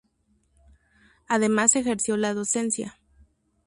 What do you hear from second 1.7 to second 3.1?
ejerció la docencia.